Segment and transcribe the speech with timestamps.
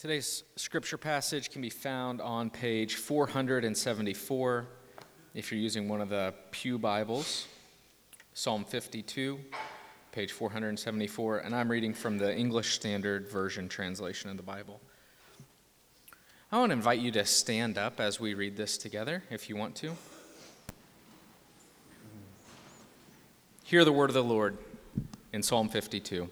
[0.00, 4.66] Today's scripture passage can be found on page 474
[5.34, 7.46] if you're using one of the Pew Bibles,
[8.32, 9.38] Psalm 52,
[10.10, 14.80] page 474, and I'm reading from the English Standard Version translation of the Bible.
[16.50, 19.56] I want to invite you to stand up as we read this together, if you
[19.56, 19.94] want to.
[23.64, 24.56] Hear the word of the Lord
[25.34, 26.30] in Psalm 52.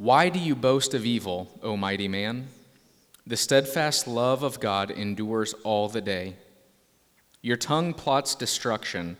[0.00, 2.48] Why do you boast of evil, O mighty man?
[3.26, 6.36] The steadfast love of God endures all the day.
[7.42, 9.18] Your tongue plots destruction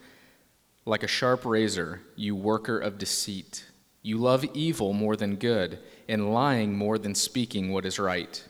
[0.86, 3.66] like a sharp razor, you worker of deceit.
[4.00, 8.42] You love evil more than good, and lying more than speaking what is right.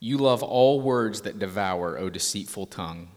[0.00, 3.08] You love all words that devour, O deceitful tongue.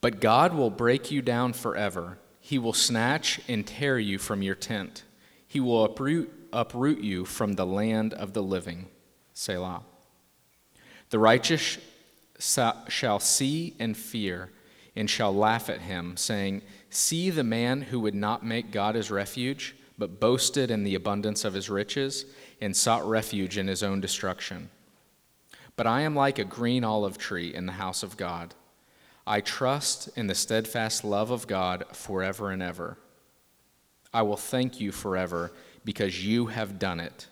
[0.00, 2.16] But God will break you down forever.
[2.40, 5.02] He will snatch and tear you from your tent.
[5.46, 8.88] He will uproot uproot you from the land of the living.
[9.34, 9.82] Selah.
[11.10, 11.78] The righteous
[12.38, 14.50] shall see and fear,
[14.96, 19.10] and shall laugh at him, saying, See the man who would not make God his
[19.10, 22.26] refuge, but boasted in the abundance of his riches,
[22.60, 24.70] and sought refuge in his own destruction.
[25.76, 28.54] But I am like a green olive tree in the house of God.
[29.26, 32.98] I trust in the steadfast love of God forever and ever.
[34.12, 35.52] I will thank you forever
[35.84, 37.26] because you have done it.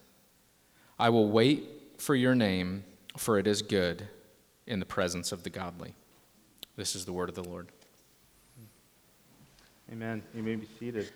[0.99, 2.85] I will wait for your name,
[3.17, 4.07] for it is good
[4.67, 5.95] in the presence of the godly.
[6.77, 7.69] This is the word of the Lord.
[9.91, 10.23] Amen.
[10.35, 11.11] You may be seated.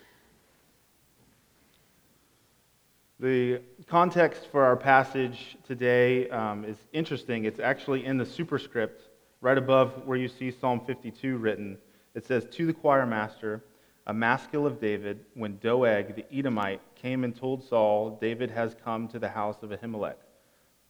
[3.18, 7.46] The context for our passage today um, is interesting.
[7.46, 9.08] It's actually in the superscript
[9.40, 11.78] right above where you see Psalm 52 written.
[12.14, 13.62] It says, To the choir master,
[14.06, 19.08] a maskil of David, when Doeg the Edomite came and told Saul, David has come
[19.08, 20.16] to the house of Ahimelech.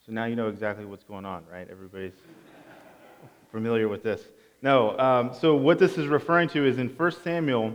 [0.05, 1.67] So now you know exactly what's going on, right?
[1.71, 2.13] Everybody's
[3.51, 4.23] familiar with this.
[4.63, 7.75] No, um, so what this is referring to is in 1 Samuel,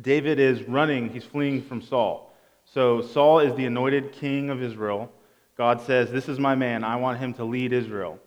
[0.00, 2.34] David is running, he's fleeing from Saul.
[2.64, 5.10] So Saul is the anointed king of Israel.
[5.56, 8.18] God says, This is my man, I want him to lead Israel.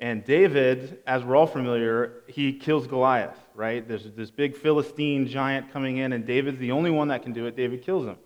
[0.00, 3.86] And David, as we're all familiar, he kills Goliath, right?
[3.86, 7.46] There's this big Philistine giant coming in, and David's the only one that can do
[7.46, 7.56] it.
[7.56, 8.16] David kills him.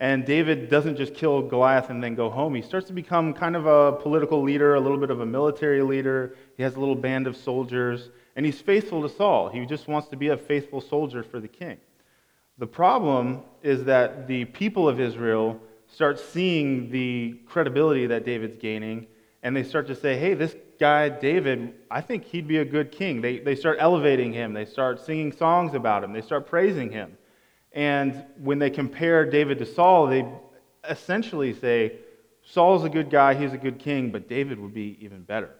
[0.00, 2.54] And David doesn't just kill Goliath and then go home.
[2.54, 5.82] He starts to become kind of a political leader, a little bit of a military
[5.82, 6.36] leader.
[6.56, 9.48] He has a little band of soldiers, and he's faithful to Saul.
[9.48, 11.78] He just wants to be a faithful soldier for the king.
[12.58, 19.06] The problem is that the people of Israel start seeing the credibility that David's gaining,
[19.42, 22.90] and they start to say, hey, this guy, David, I think he'd be a good
[22.90, 23.20] king.
[23.20, 27.16] They, they start elevating him, they start singing songs about him, they start praising him.
[27.72, 30.26] And when they compare David to Saul, they
[30.88, 31.98] essentially say,
[32.42, 35.50] Saul's a good guy, he's a good king, but David would be even better.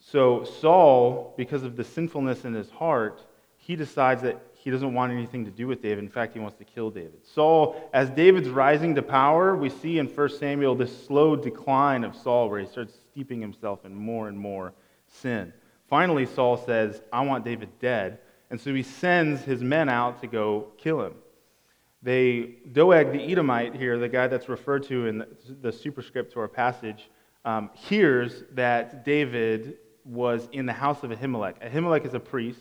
[0.00, 3.22] So Saul, because of the sinfulness in his heart,
[3.56, 6.04] he decides that he doesn't want anything to do with David.
[6.04, 7.26] In fact, he wants to kill David.
[7.34, 12.14] Saul, as David's rising to power, we see in 1 Samuel this slow decline of
[12.14, 14.72] Saul where he starts steeping himself in more and more
[15.08, 15.52] sin.
[15.88, 18.20] Finally, Saul says, I want David dead.
[18.50, 21.14] And so he sends his men out to go kill him.
[22.02, 25.24] They, Doeg the Edomite here, the guy that's referred to in
[25.60, 27.10] the superscript to our passage,
[27.44, 31.60] um, hears that David was in the house of Ahimelech.
[31.66, 32.60] Ahimelech is a priest,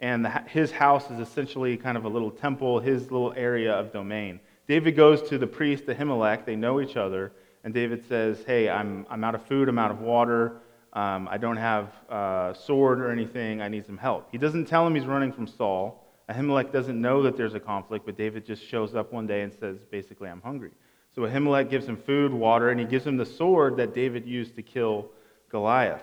[0.00, 3.92] and the, his house is essentially kind of a little temple, his little area of
[3.92, 4.40] domain.
[4.68, 6.44] David goes to the priest, Ahimelech.
[6.44, 7.32] They know each other,
[7.64, 10.58] and David says, Hey, I'm, I'm out of food, I'm out of water,
[10.92, 14.28] um, I don't have a sword or anything, I need some help.
[14.32, 16.02] He doesn't tell him he's running from Saul.
[16.28, 19.52] Ahimelech doesn't know that there's a conflict, but David just shows up one day and
[19.52, 20.72] says, Basically, I'm hungry.
[21.14, 24.56] So Ahimelech gives him food, water, and he gives him the sword that David used
[24.56, 25.08] to kill
[25.48, 26.02] Goliath.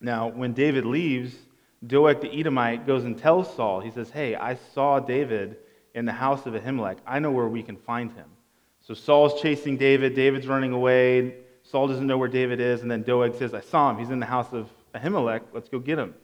[0.00, 1.34] Now, when David leaves,
[1.84, 5.56] Doeg the Edomite goes and tells Saul, he says, Hey, I saw David
[5.94, 6.98] in the house of Ahimelech.
[7.06, 8.28] I know where we can find him.
[8.80, 10.14] So Saul's chasing David.
[10.14, 11.34] David's running away.
[11.62, 12.82] Saul doesn't know where David is.
[12.82, 13.98] And then Doeg says, I saw him.
[13.98, 15.42] He's in the house of Ahimelech.
[15.52, 16.14] Let's go get him.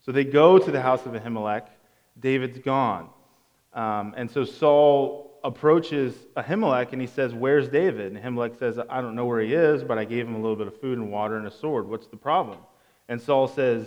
[0.00, 1.66] So they go to the house of Ahimelech.
[2.18, 3.10] David's gone.
[3.74, 8.12] Um, and so Saul approaches Ahimelech and he says, Where's David?
[8.14, 10.56] And Ahimelech says, I don't know where he is, but I gave him a little
[10.56, 11.88] bit of food and water and a sword.
[11.88, 12.58] What's the problem?
[13.08, 13.86] And Saul says,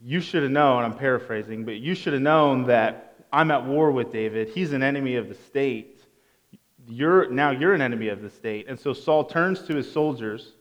[0.00, 3.90] You should have known, I'm paraphrasing, but you should have known that I'm at war
[3.90, 4.48] with David.
[4.50, 5.96] He's an enemy of the state
[6.88, 8.66] you're, now you're an enemy of the state.
[8.68, 10.52] And so Saul turns to his soldiers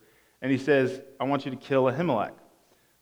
[0.41, 2.31] and he says, I want you to kill Ahimelech.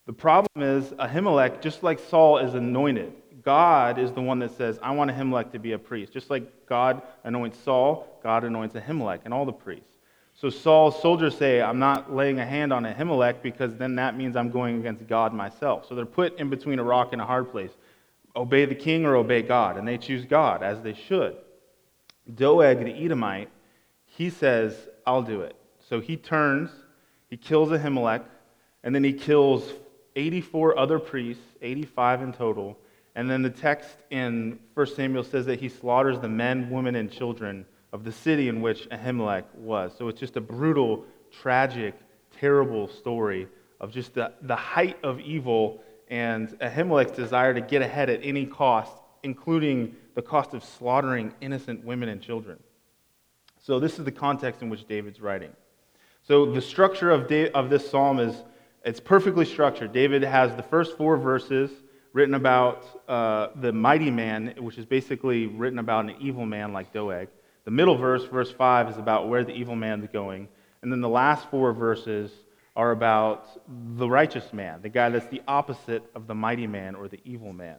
[0.05, 3.13] The problem is, Ahimelech, just like Saul, is anointed.
[3.41, 6.13] God is the one that says, I want Ahimelech to be a priest.
[6.13, 9.92] Just like God anoints Saul, God anoints Ahimelech and all the priests.
[10.35, 14.35] So Saul's soldiers say, I'm not laying a hand on Ahimelech because then that means
[14.35, 15.87] I'm going against God myself.
[15.87, 17.71] So they're put in between a rock and a hard place.
[18.35, 19.77] Obey the king or obey God.
[19.77, 21.37] And they choose God, as they should.
[22.33, 23.49] Doeg, the Edomite,
[24.05, 24.75] he says,
[25.05, 25.55] I'll do it.
[25.87, 26.71] So he turns,
[27.29, 28.23] he kills Ahimelech,
[28.83, 29.63] and then he kills
[30.15, 32.77] 84 other priests, 85 in total.
[33.15, 37.11] And then the text in 1 Samuel says that he slaughters the men, women, and
[37.11, 39.93] children of the city in which Ahimelech was.
[39.97, 41.93] So it's just a brutal, tragic,
[42.37, 43.47] terrible story
[43.79, 48.45] of just the, the height of evil and Ahimelech's desire to get ahead at any
[48.45, 48.91] cost,
[49.21, 52.57] including the cost of slaughtering innocent women and children.
[53.59, 55.51] So this is the context in which David's writing.
[56.23, 58.35] So the structure of, of this psalm is
[58.83, 59.93] it's perfectly structured.
[59.93, 61.71] David has the first four verses
[62.11, 66.91] written about uh, the mighty man, which is basically written about an evil man like
[66.91, 67.27] Doeg.
[67.65, 70.47] The middle verse, verse 5, is about where the evil man is going.
[70.81, 72.31] And then the last four verses
[72.75, 73.61] are about
[73.97, 77.53] the righteous man, the guy that's the opposite of the mighty man or the evil
[77.53, 77.77] man.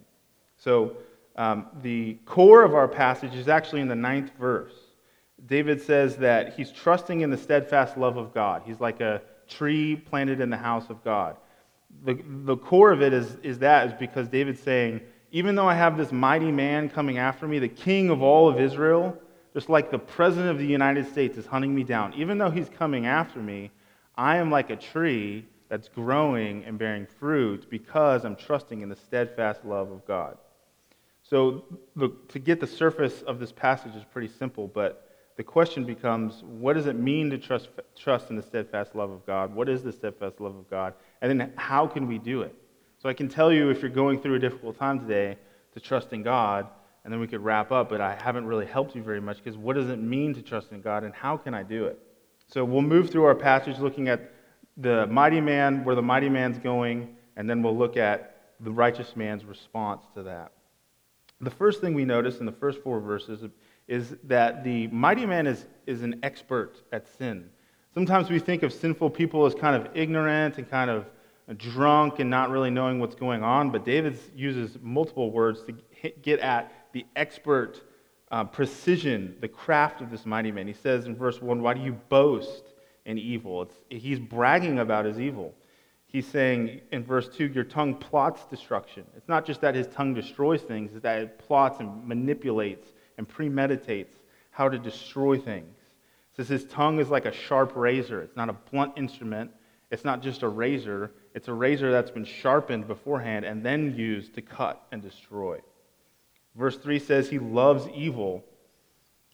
[0.57, 0.97] So
[1.37, 4.73] um, the core of our passage is actually in the ninth verse.
[5.47, 8.63] David says that he's trusting in the steadfast love of God.
[8.65, 11.37] He's like a tree planted in the house of God.
[12.05, 15.01] The, the core of it is, is that is because David's saying,
[15.33, 18.61] even though I have this mighty man coming after me, the king of all of
[18.61, 19.19] Israel,
[19.55, 22.69] just like the president of the United States is hunting me down, even though he's
[22.69, 23.71] coming after me,
[24.17, 28.97] I am like a tree that's growing and bearing fruit because I'm trusting in the
[28.97, 30.37] steadfast love of God.
[31.23, 31.65] So,
[32.29, 36.75] to get the surface of this passage is pretty simple, but the question becomes what
[36.75, 39.55] does it mean to trust, trust in the steadfast love of God?
[39.55, 40.95] What is the steadfast love of God?
[41.23, 42.55] And then how can we do it?
[42.99, 45.39] So, I can tell you if you're going through a difficult time today
[45.73, 46.69] to trust in God,
[47.05, 49.57] and then we could wrap up, but I haven't really helped you very much because
[49.57, 51.99] what does it mean to trust in God and how can I do it?
[52.47, 54.33] So, we'll move through our passage looking at
[54.77, 59.17] the mighty man, where the mighty man's going, and then we'll look at the righteous
[59.17, 60.53] man's response to that.
[61.41, 63.45] The first thing we notice in the first four verses
[63.87, 67.51] is that the mighty man is, is an expert at sin.
[67.93, 71.07] Sometimes we think of sinful people as kind of ignorant and kind of
[71.57, 76.41] drunk and not really knowing what's going on, but David uses multiple words to get
[76.41, 77.83] at the expert
[78.31, 80.67] uh, precision, the craft of this mighty man.
[80.67, 82.73] He says in verse 1, Why do you boast
[83.05, 83.63] in evil?
[83.63, 85.55] It's, he's bragging about his evil
[86.15, 89.03] he's saying in verse 2 your tongue plots destruction.
[89.17, 93.29] It's not just that his tongue destroys things, it's that it plots and manipulates and
[93.29, 94.15] premeditates
[94.53, 95.77] how to destroy things.
[95.77, 98.23] It says his tongue is like a sharp razor.
[98.23, 99.51] It's not a blunt instrument,
[99.91, 104.35] it's not just a razor, it's a razor that's been sharpened beforehand and then used
[104.35, 105.59] to cut and destroy.
[106.57, 108.45] Verse 3 says he loves evil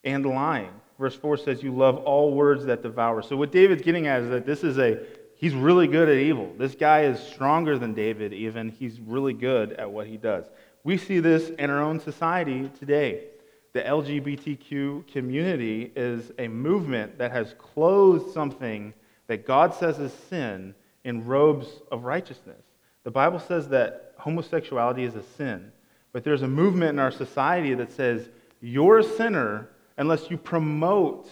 [0.05, 0.71] and lying.
[0.99, 3.23] Verse 4 says you love all words that devour.
[3.23, 4.99] So, what David's getting at is that this is a
[5.41, 6.53] He's really good at evil.
[6.59, 8.69] This guy is stronger than David, even.
[8.69, 10.45] He's really good at what he does.
[10.85, 13.25] We see this in our own society today.
[13.73, 18.93] The LGBTQ community is a movement that has clothed something
[19.29, 20.75] that God says is sin
[21.05, 22.61] in robes of righteousness.
[23.05, 25.73] The Bible says that homosexuality is a sin,
[26.13, 28.29] but there's a movement in our society that says
[28.61, 31.29] you're a sinner unless you promote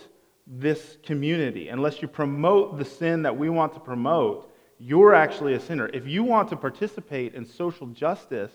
[0.46, 5.60] this community, unless you promote the sin that we want to promote, you're actually a
[5.60, 5.88] sinner.
[5.92, 8.52] If you want to participate in social justice,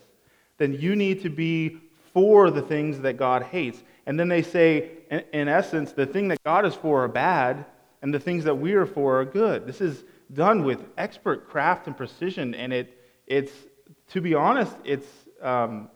[0.58, 1.78] then you need to be
[2.14, 3.84] for the things that God hates.
[4.06, 7.66] And then they say, in, essence, the thing that God is for are bad,
[8.02, 9.66] and the things that we are for are good.
[9.66, 10.04] This is
[10.34, 13.52] done with expert craft and precision, and it, it's,
[14.10, 15.08] to be honest, it's,
[15.42, 15.90] um,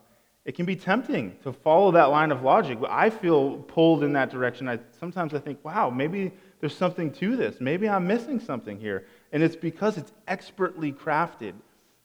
[0.47, 2.79] it can be tempting to follow that line of logic.
[2.79, 4.69] But I feel pulled in that direction.
[4.69, 7.59] I, sometimes I think, wow, maybe there's something to this.
[7.59, 9.05] Maybe I'm missing something here.
[9.33, 11.51] And it's because it's expertly crafted.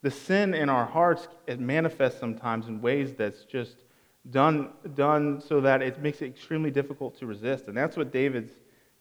[0.02, 3.76] The sin in our hearts, it manifests sometimes in ways that's just
[4.32, 7.68] done, done so that it makes it extremely difficult to resist.
[7.68, 8.54] And that's what David's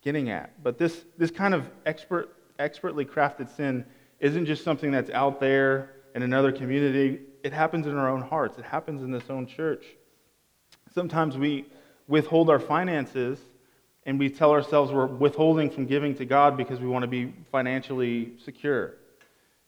[0.04, 0.62] getting at.
[0.62, 2.30] But this, this kind of expert,
[2.60, 3.86] expertly crafted sin
[4.20, 8.58] isn't just something that's out there in another community it happens in our own hearts,
[8.58, 9.86] it happens in this own church.
[10.94, 11.66] Sometimes we
[12.08, 13.40] withhold our finances
[14.06, 17.34] and we tell ourselves we're withholding from giving to God because we want to be
[17.52, 18.96] financially secure.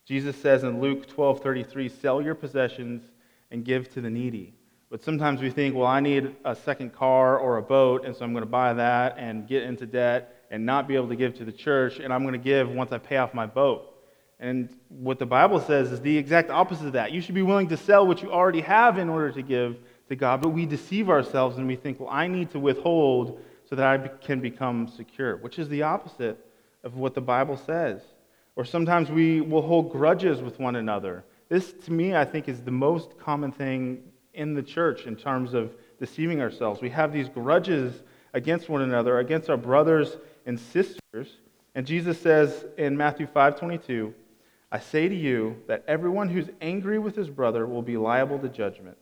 [0.06, 3.12] Jesus says in Luke 12:33, "Sell your possessions
[3.52, 4.54] and give to the needy."
[4.90, 8.26] But sometimes we think, well, I need a second car or a boat, and so
[8.26, 11.36] I'm going to buy that and get into debt and not be able to give
[11.38, 13.93] to the church, and I'm going to give once I pay off my boat.
[14.44, 17.14] And what the Bible says is the exact opposite of that.
[17.14, 19.78] You should be willing to sell what you already have in order to give
[20.10, 23.78] to God, but we deceive ourselves and we think, well, I need to withhold so
[23.78, 26.46] that I can become secure, which is the opposite
[26.84, 28.02] of what the Bible says.
[28.58, 31.24] Or sometimes we will hold grudges with one another.
[31.48, 35.54] This, to me, I think, is the most common thing in the church in terms
[35.54, 36.82] of deceiving ourselves.
[36.82, 41.38] We have these grudges against one another, against our brothers and sisters.
[41.76, 44.14] And Jesus says in Matthew 5:22,
[44.74, 48.50] I say to you that everyone who's angry with his brother will be liable to
[48.50, 48.98] judgment.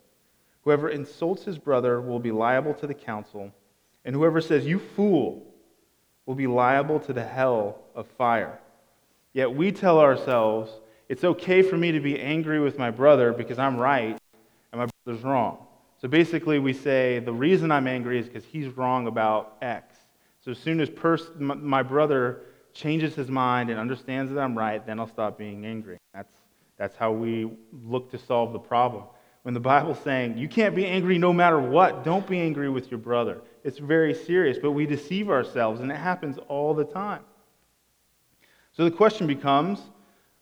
[0.63, 3.49] Whoever insults his brother will be liable to the council,
[4.03, 5.41] and whoever says, You fool,
[6.25, 8.59] will be liable to the hell of fire.
[9.31, 10.73] Yet we tell ourselves,
[11.07, 14.19] It's okay for me to be angry with my brother because I'm right
[14.73, 15.65] and my brother's wrong.
[16.01, 19.95] So basically, we say, The reason I'm angry is because he's wrong about X.
[20.43, 22.41] So as soon as pers- my brother
[22.73, 25.97] changes his mind and understands that I'm right, then I'll stop being angry.
[26.13, 26.33] That's,
[26.77, 27.51] that's how we
[27.83, 29.03] look to solve the problem
[29.43, 32.91] when the Bible's saying you can't be angry no matter what, don't be angry with
[32.91, 33.41] your brother.
[33.63, 37.23] It's very serious, but we deceive ourselves, and it happens all the time.
[38.71, 39.79] So the question becomes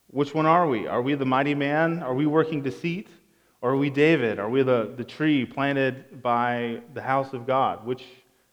[0.07, 0.87] which one are we?
[0.87, 2.03] Are we the mighty man?
[2.03, 3.07] Are we working deceit?
[3.61, 4.39] Or are we David?
[4.39, 7.85] Are we the, the tree planted by the house of God?
[7.85, 8.03] Which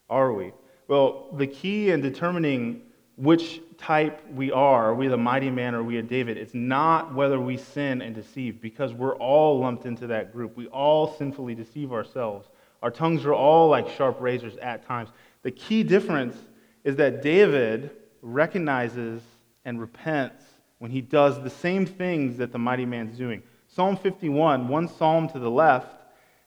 [0.09, 0.51] are we?
[0.87, 2.81] Well, the key in determining
[3.17, 4.89] which type we are.
[4.89, 6.37] Are we the mighty man or are we a David?
[6.37, 10.55] It's not whether we sin and deceive, because we're all lumped into that group.
[10.55, 12.47] We all sinfully deceive ourselves.
[12.83, 15.09] Our tongues are all like sharp razors at times.
[15.41, 16.37] The key difference
[16.83, 19.21] is that David recognizes
[19.65, 20.45] and repents
[20.77, 23.41] when he does the same things that the mighty man's doing.
[23.67, 25.87] Psalm 51, one psalm to the left,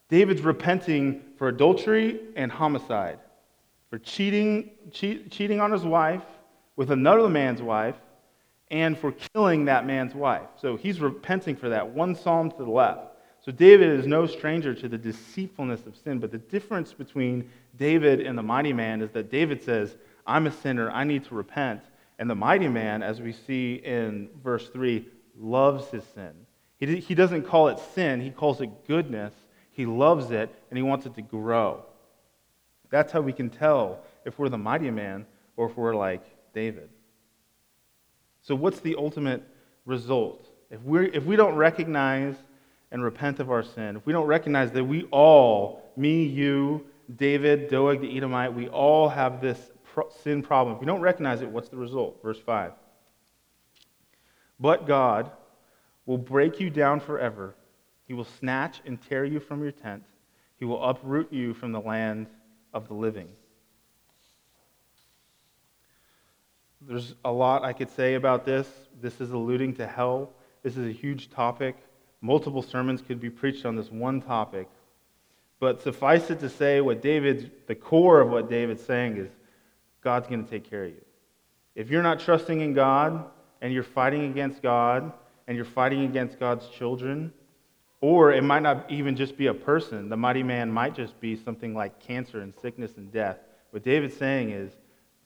[0.08, 3.18] David's repenting for adultery and homicide,
[3.88, 6.22] for cheating, cheat, cheating on his wife,
[6.80, 7.96] with another man's wife
[8.70, 10.48] and for killing that man's wife.
[10.62, 11.86] So he's repenting for that.
[11.86, 13.18] One psalm to the left.
[13.42, 18.22] So David is no stranger to the deceitfulness of sin, but the difference between David
[18.22, 19.94] and the mighty man is that David says,
[20.26, 21.82] I'm a sinner, I need to repent.
[22.18, 25.06] And the mighty man, as we see in verse 3,
[25.38, 26.32] loves his sin.
[26.78, 29.34] He, he doesn't call it sin, he calls it goodness.
[29.70, 31.84] He loves it, and he wants it to grow.
[32.88, 35.26] That's how we can tell if we're the mighty man
[35.58, 36.22] or if we're like
[36.52, 36.90] David.
[38.42, 39.42] So, what's the ultimate
[39.84, 40.48] result?
[40.70, 42.36] If, we if we don't recognize
[42.90, 47.68] and repent of our sin, if we don't recognize that we all, me, you, David,
[47.68, 49.70] Doeg, the Edomite, we all have this
[50.22, 52.22] sin problem, if we don't recognize it, what's the result?
[52.22, 52.72] Verse 5.
[54.58, 55.30] But God
[56.06, 57.54] will break you down forever.
[58.04, 60.04] He will snatch and tear you from your tent.
[60.58, 62.26] He will uproot you from the land
[62.72, 63.28] of the living.
[66.80, 68.68] There's a lot I could say about this.
[69.00, 70.30] This is alluding to hell.
[70.62, 71.76] This is a huge topic.
[72.20, 74.68] Multiple sermons could be preached on this one topic.
[75.58, 79.28] But suffice it to say, what David's, the core of what David's saying is
[80.02, 81.04] God's going to take care of you.
[81.74, 83.26] If you're not trusting in God
[83.60, 85.12] and you're fighting against God
[85.46, 87.32] and you're fighting against God's children,
[88.00, 91.36] or it might not even just be a person, the mighty man might just be
[91.36, 93.38] something like cancer and sickness and death.
[93.70, 94.72] What David's saying is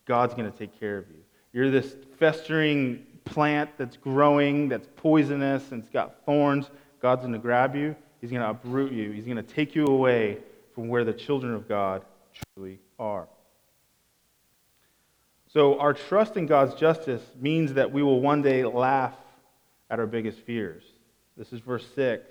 [0.05, 1.24] God's going to take care of you.
[1.55, 6.69] You're this festering plant that's growing, that's poisonous, and it's got thorns.
[7.01, 7.95] God's going to grab you.
[8.21, 9.13] He's going to uproot you.
[9.13, 10.39] He's going to take you away
[10.75, 12.05] from where the children of God
[12.57, 13.29] truly are.
[15.47, 19.15] So, our trust in God's justice means that we will one day laugh
[19.89, 20.83] at our biggest fears.
[21.37, 22.27] This is verse 6.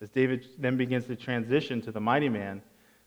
[0.00, 2.62] As David then begins to transition to the mighty man,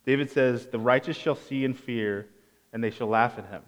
[0.06, 2.28] David says, The righteous shall see and fear,
[2.74, 3.62] and they shall laugh at him.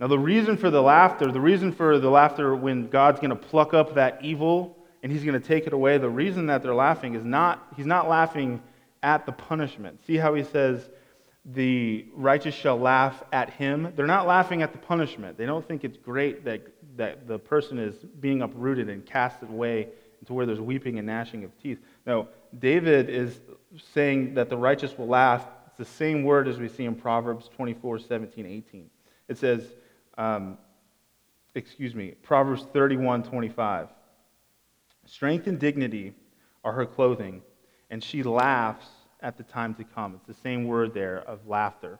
[0.00, 3.36] Now, the reason for the laughter, the reason for the laughter when God's going to
[3.36, 6.74] pluck up that evil and he's going to take it away, the reason that they're
[6.74, 8.62] laughing is not, he's not laughing
[9.02, 10.00] at the punishment.
[10.06, 10.88] See how he says,
[11.44, 13.92] the righteous shall laugh at him?
[13.96, 15.38] They're not laughing at the punishment.
[15.38, 16.62] They don't think it's great that,
[16.96, 19.88] that the person is being uprooted and cast away
[20.20, 21.78] into where there's weeping and gnashing of teeth.
[22.06, 22.28] No,
[22.58, 23.40] David is
[23.94, 25.46] saying that the righteous will laugh.
[25.68, 28.90] It's the same word as we see in Proverbs 24, 17, 18.
[29.28, 29.62] It says,
[30.18, 30.58] um,
[31.54, 33.88] excuse me, Proverbs 31 25.
[35.06, 36.12] Strength and dignity
[36.64, 37.40] are her clothing,
[37.88, 38.86] and she laughs
[39.20, 40.14] at the time to come.
[40.16, 41.98] It's the same word there of laughter.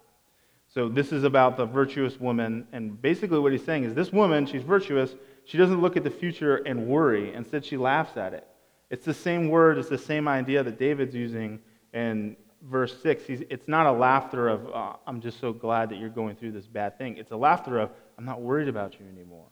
[0.66, 4.44] So this is about the virtuous woman, and basically what he's saying is this woman,
[4.44, 5.14] she's virtuous,
[5.46, 8.46] she doesn't look at the future and worry, instead she laughs at it.
[8.90, 11.60] It's the same word, it's the same idea that David's using
[11.94, 13.24] in verse 6.
[13.24, 16.52] He's, it's not a laughter of, oh, I'm just so glad that you're going through
[16.52, 17.16] this bad thing.
[17.16, 19.46] It's a laughter of, I'm not worried about you anymore.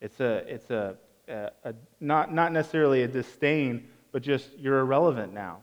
[0.00, 0.96] It's a, it's a,
[1.28, 5.62] a, a not, not necessarily a disdain, but just you're irrelevant now.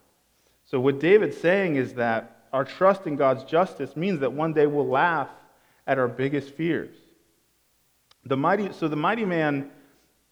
[0.65, 4.68] So what David's saying is that our trust in God's justice means that one day
[4.68, 5.29] we'll laugh
[5.88, 6.96] at our biggest fears.
[8.25, 9.72] The mighty, so the mighty man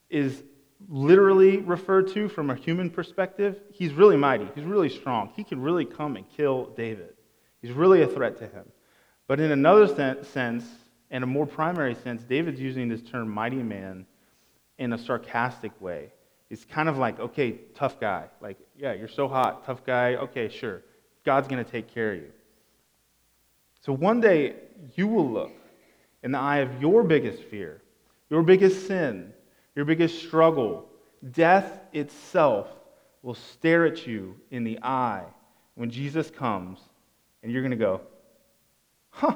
[0.10, 0.44] is
[0.90, 3.62] literally referred to from a human perspective.
[3.72, 4.48] He's really mighty.
[4.56, 5.32] He's really strong.
[5.36, 7.14] He can really come and kill David.
[7.62, 8.66] He's really a threat to him.
[9.28, 9.88] But in another
[10.24, 10.66] sense,
[11.10, 14.06] in a more primary sense, David's using this term mighty man
[14.78, 16.12] in a sarcastic way.
[16.50, 18.26] It's kind of like, okay, tough guy.
[18.40, 20.16] Like, yeah, you're so hot, tough guy.
[20.16, 20.82] Okay, sure.
[21.26, 22.32] God's going to take care of you.
[23.82, 24.56] So one day,
[24.96, 25.52] you will look
[26.24, 27.82] in the eye of your biggest fear,
[28.30, 29.34] your biggest sin,
[29.78, 30.90] your biggest struggle.
[31.32, 32.68] Death itself
[33.22, 35.24] will stare at you in the eye
[35.76, 36.80] when Jesus comes,
[37.44, 38.02] and you're going to go,
[39.12, 39.36] huh,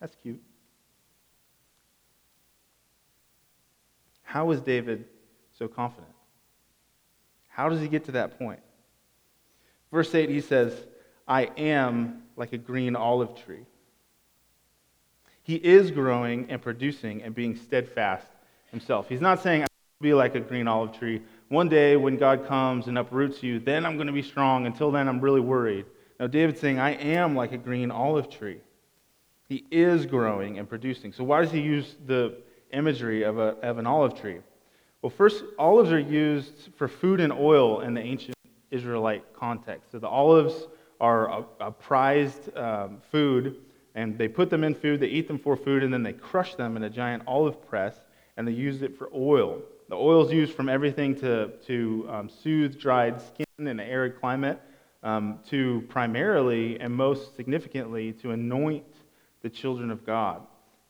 [0.00, 0.40] that's cute.
[4.22, 5.04] How is David
[5.58, 6.12] so confident?
[7.48, 8.60] How does he get to that point?
[9.90, 10.74] Verse 8, he says,
[11.26, 13.66] I am like a green olive tree.
[15.42, 18.28] He is growing and producing and being steadfast
[18.70, 19.08] himself.
[19.08, 19.68] He's not saying, I'll
[20.00, 21.22] be like a green olive tree.
[21.48, 24.66] One day when God comes and uproots you, then I'm going to be strong.
[24.66, 25.86] Until then, I'm really worried.
[26.18, 28.60] Now, David's saying, I am like a green olive tree.
[29.48, 31.12] He is growing and producing.
[31.12, 32.38] So, why does he use the
[32.72, 34.38] imagery of, a, of an olive tree?
[35.02, 38.36] Well, first, olives are used for food and oil in the ancient
[38.70, 39.92] Israelite context.
[39.92, 40.66] So the olives
[41.00, 43.56] are a, a prized um, food,
[43.94, 46.54] and they put them in food, they eat them for food, and then they crush
[46.54, 48.00] them in a giant olive press,
[48.36, 49.60] and they used it for oil.
[49.88, 54.20] The oil is used from everything to, to um, soothe dried skin in an arid
[54.20, 54.60] climate,
[55.02, 58.84] um, to primarily and most significantly to anoint
[59.42, 60.42] the children of God.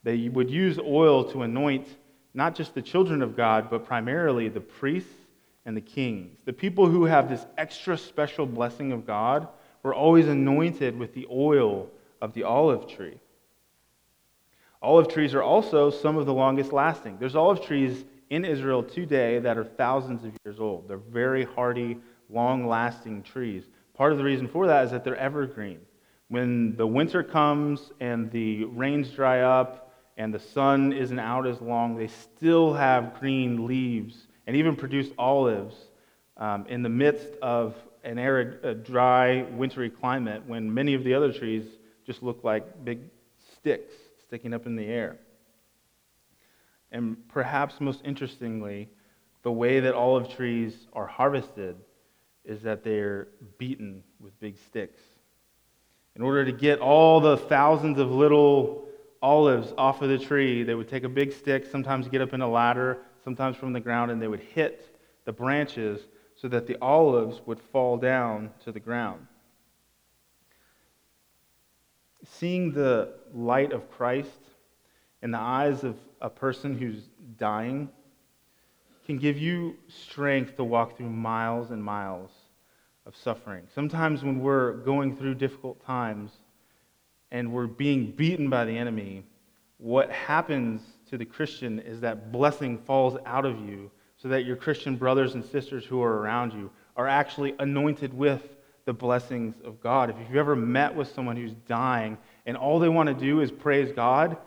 [0.02, 1.86] They would use oil to anoint
[2.32, 5.12] not just the children of God, but primarily the priests
[5.64, 6.38] and the kings.
[6.44, 9.48] The people who have this extra special blessing of God
[9.82, 11.88] were always anointed with the oil
[12.22, 13.18] of the olive tree.
[14.82, 17.16] Olive trees are also some of the longest lasting.
[17.18, 20.88] There's olive trees in Israel today that are thousands of years old.
[20.88, 23.64] They're very hardy, long lasting trees.
[23.94, 25.80] Part of the reason for that is that they're evergreen.
[26.28, 31.60] When the winter comes and the rains dry up and the sun isn't out as
[31.60, 35.76] long, they still have green leaves and even produce olives
[36.36, 41.32] um, in the midst of an arid, dry, wintry climate when many of the other
[41.32, 41.64] trees
[42.04, 43.00] just look like big
[43.56, 43.94] sticks
[44.26, 45.18] sticking up in the air.
[46.92, 48.88] And perhaps most interestingly,
[49.42, 51.76] the way that olive trees are harvested
[52.44, 55.02] is that they're beaten with big sticks.
[56.14, 58.86] In order to get all the thousands of little
[59.22, 60.62] olives off of the tree.
[60.62, 63.80] They would take a big stick, sometimes get up in a ladder, sometimes from the
[63.80, 66.00] ground, and they would hit the branches
[66.36, 69.26] so that the olives would fall down to the ground.
[72.32, 74.40] Seeing the light of Christ
[75.22, 77.08] in the eyes of a person who's
[77.38, 77.88] dying
[79.06, 82.30] can give you strength to walk through miles and miles
[83.06, 83.66] of suffering.
[83.72, 86.32] Sometimes when we're going through difficult times,
[87.30, 89.24] and we're being beaten by the enemy,
[89.78, 94.56] what happens to the Christian is that blessing falls out of you so that your
[94.56, 98.55] Christian brothers and sisters who are around you are actually anointed with
[98.86, 100.08] the blessings of God.
[100.08, 103.50] If you've ever met with someone who's dying and all they want to do is
[103.50, 104.38] praise God,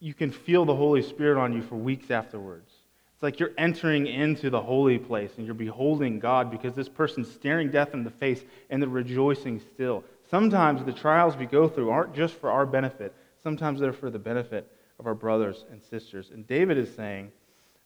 [0.00, 2.72] you can feel the Holy Spirit on you for weeks afterwards.
[3.14, 7.28] It's like you're entering into the holy place and you're beholding God because this person's
[7.28, 10.04] staring death in the face and they're rejoicing still.
[10.30, 14.20] Sometimes the trials we go through aren't just for our benefit, sometimes they're for the
[14.20, 16.30] benefit of our brothers and sisters.
[16.32, 17.32] And David is saying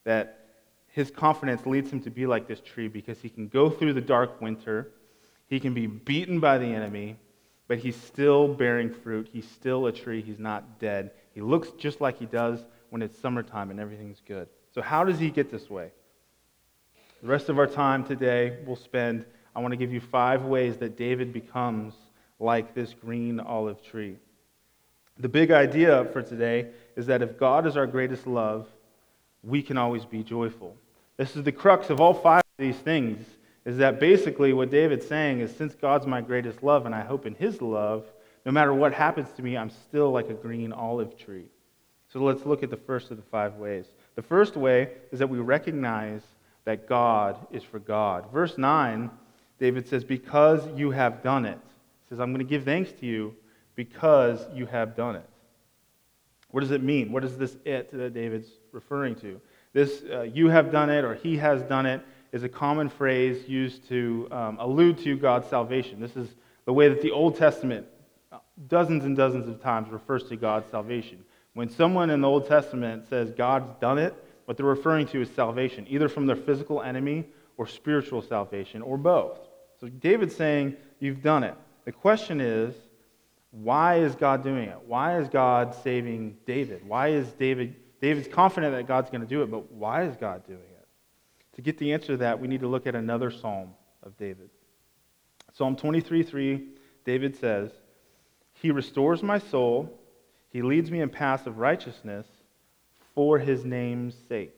[0.04, 0.40] that
[0.88, 4.02] his confidence leads him to be like this tree because he can go through the
[4.02, 4.90] dark winter,
[5.46, 7.16] he can be beaten by the enemy,
[7.68, 9.28] but he's still bearing fruit.
[9.32, 11.12] He's still a tree, he's not dead.
[11.34, 14.48] He looks just like he does when it's summertime and everything's good.
[14.74, 15.90] So, how does he get this way?
[17.22, 19.24] The rest of our time today we'll spend,
[19.54, 21.94] I want to give you five ways that David becomes
[22.40, 24.16] like this green olive tree.
[25.18, 28.66] The big idea for today is that if God is our greatest love,
[29.42, 30.76] we can always be joyful.
[31.16, 33.24] This is the crux of all five of these things,
[33.64, 37.26] is that basically what David's saying is since God's my greatest love and I hope
[37.26, 38.04] in his love,
[38.44, 41.46] no matter what happens to me, I'm still like a green olive tree.
[42.12, 43.86] So let's look at the first of the five ways.
[44.16, 46.22] The first way is that we recognize
[46.64, 48.30] that God is for God.
[48.32, 49.10] Verse 9,
[49.58, 51.58] David says, Because you have done it
[52.04, 53.34] He says, I'm going to give thanks to you
[53.74, 55.28] because you have done it.
[56.50, 57.12] What does it mean?
[57.12, 59.40] What is this it that David's referring to?
[59.72, 63.48] This uh, you have done it or he has done it is a common phrase
[63.48, 66.00] used to um, allude to God's salvation.
[66.00, 66.28] This is
[66.64, 67.86] the way that the Old Testament,
[68.32, 71.22] uh, dozens and dozens of times, refers to God's salvation.
[71.54, 74.14] When someone in the Old Testament says God's done it,
[74.46, 77.26] what they're referring to is salvation, either from their physical enemy
[77.58, 79.38] or spiritual salvation, or both.
[79.80, 81.54] So David's saying, You've done it.
[81.84, 82.76] The question is,
[83.50, 84.78] why is God doing it?
[84.86, 86.86] Why is God saving David?
[86.86, 90.46] Why is David David's confident that God's going to do it, but why is God
[90.46, 90.71] doing it?
[91.56, 93.70] To get the answer to that, we need to look at another psalm
[94.02, 94.50] of David.
[95.52, 96.68] Psalm 23 3,
[97.04, 97.70] David says,
[98.54, 100.00] He restores my soul,
[100.48, 102.26] He leads me in paths of righteousness
[103.14, 104.56] for His name's sake.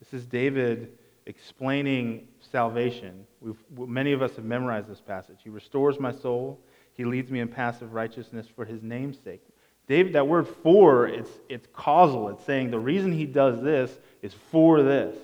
[0.00, 3.26] This is David explaining salvation.
[3.40, 3.56] We've,
[3.88, 5.38] many of us have memorized this passage.
[5.42, 6.60] He restores my soul,
[6.92, 9.42] He leads me in paths of righteousness for His name's sake.
[9.86, 12.30] David, that word for, it's, it's causal.
[12.30, 13.90] It's saying the reason he does this
[14.22, 15.14] is for this.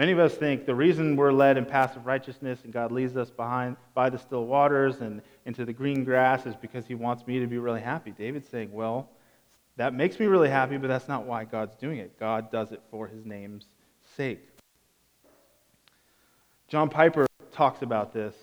[0.00, 3.28] Many of us think the reason we're led in of righteousness and God leads us
[3.28, 7.38] behind by the still waters and into the green grass is because he wants me
[7.38, 8.10] to be really happy.
[8.10, 9.10] David's saying, well,
[9.76, 12.18] that makes me really happy, but that's not why God's doing it.
[12.18, 13.66] God does it for his name's
[14.16, 14.40] sake.
[16.66, 18.34] John Piper talks about this,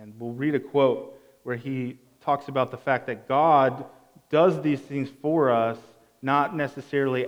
[0.00, 3.84] and we'll read a quote where he talks about the fact that God
[4.30, 5.78] does these things for us,
[6.22, 7.26] not necessarily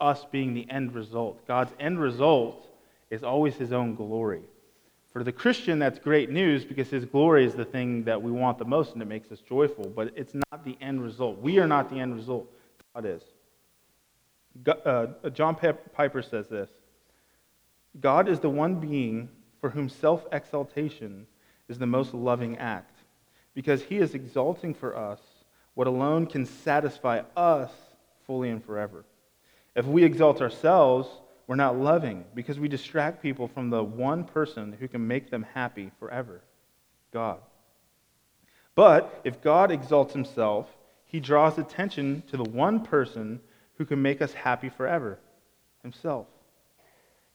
[0.00, 1.44] us being the end result.
[1.48, 2.65] God's end result
[3.10, 4.42] is always his own glory.
[5.12, 8.58] For the Christian, that's great news because his glory is the thing that we want
[8.58, 11.38] the most and it makes us joyful, but it's not the end result.
[11.38, 12.52] We are not the end result,
[12.94, 13.22] God is.
[14.84, 16.70] Uh, John Piper says this
[18.00, 19.28] God is the one being
[19.60, 21.26] for whom self exaltation
[21.68, 22.98] is the most loving act,
[23.54, 25.20] because he is exalting for us
[25.74, 27.70] what alone can satisfy us
[28.26, 29.04] fully and forever.
[29.74, 31.08] If we exalt ourselves,
[31.46, 35.46] we're not loving because we distract people from the one person who can make them
[35.54, 36.42] happy forever
[37.12, 37.38] God.
[38.74, 40.68] But if God exalts himself,
[41.04, 43.40] he draws attention to the one person
[43.78, 45.18] who can make us happy forever
[45.82, 46.26] himself.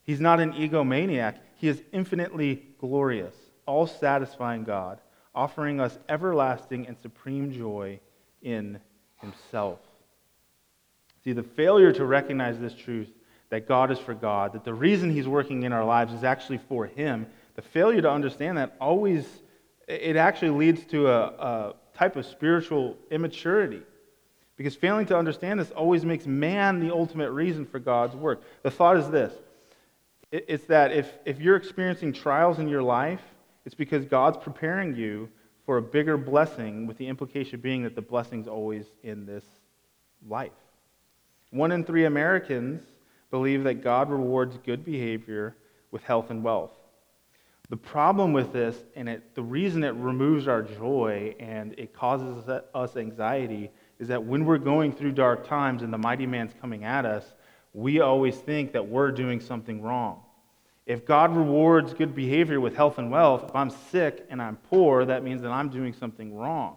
[0.04, 5.00] He's not an egomaniac, he is infinitely glorious, all satisfying God,
[5.34, 8.00] offering us everlasting and supreme joy
[8.42, 8.80] in
[9.18, 9.80] himself.
[11.24, 13.10] See, the failure to recognize this truth
[13.52, 16.58] that God is for God, that the reason he's working in our lives is actually
[16.58, 19.28] for him, the failure to understand that always,
[19.88, 23.82] it actually leads to a, a type of spiritual immaturity.
[24.56, 28.42] Because failing to understand this always makes man the ultimate reason for God's work.
[28.64, 29.34] The thought is this
[30.32, 33.22] it's that if, if you're experiencing trials in your life,
[33.66, 35.28] it's because God's preparing you
[35.66, 39.44] for a bigger blessing, with the implication being that the blessing's always in this
[40.26, 40.52] life.
[41.50, 42.82] One in three Americans
[43.32, 45.56] believe that God rewards good behavior
[45.90, 46.72] with health and wealth.
[47.70, 52.48] The problem with this, and it, the reason it removes our joy and it causes
[52.76, 56.84] us anxiety, is that when we're going through dark times and the mighty man's coming
[56.84, 57.24] at us,
[57.74, 60.22] we always think that we're doing something wrong.
[60.86, 65.06] If God rewards good behavior with health and wealth, if I'm sick and I'm poor,
[65.06, 66.76] that means that I'm doing something wrong.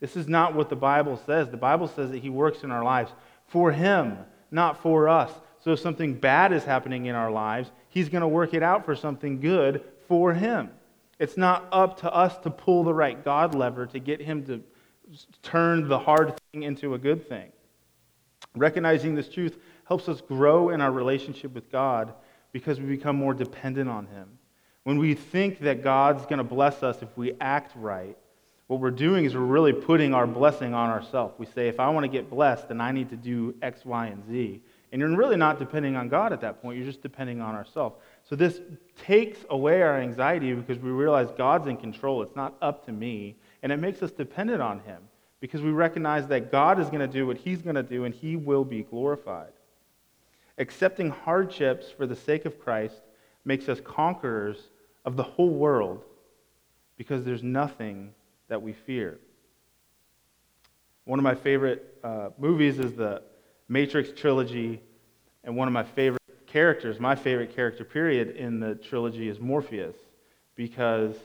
[0.00, 1.50] This is not what the Bible says.
[1.50, 3.12] The Bible says that He works in our lives
[3.48, 4.16] for Him,
[4.50, 5.30] not for us.
[5.64, 8.84] So if something bad is happening in our lives, He's going to work it out
[8.84, 10.70] for something good for Him.
[11.18, 14.62] It's not up to us to pull the right God lever to get Him to
[15.42, 17.52] turn the hard thing into a good thing.
[18.56, 22.12] Recognizing this truth helps us grow in our relationship with God
[22.50, 24.38] because we become more dependent on Him.
[24.84, 28.16] When we think that God's going to bless us if we act right,
[28.66, 31.34] what we're doing is we're really putting our blessing on ourselves.
[31.38, 34.06] We say, if I want to get blessed, then I need to do X, Y,
[34.06, 34.62] and Z.
[34.92, 37.96] And you're really not depending on God at that point, you're just depending on ourselves.
[38.28, 38.60] So this
[39.02, 42.22] takes away our anxiety because we realize God's in control.
[42.22, 43.36] It's not up to me.
[43.62, 45.02] And it makes us dependent on Him
[45.40, 48.14] because we recognize that God is going to do what He's going to do and
[48.14, 49.52] He will be glorified.
[50.58, 53.00] Accepting hardships for the sake of Christ
[53.46, 54.68] makes us conquerors
[55.06, 56.04] of the whole world
[56.98, 58.12] because there's nothing
[58.48, 59.18] that we fear.
[61.04, 63.22] One of my favorite uh, movies is the
[63.72, 64.82] Matrix trilogy,
[65.44, 69.96] and one of my favorite characters, my favorite character, period, in the trilogy is Morpheus
[70.54, 71.16] because